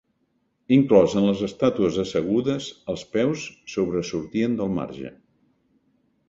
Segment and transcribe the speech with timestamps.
[0.77, 5.13] Inclòs en les estàtues assegudes els peus sobresortien del marge.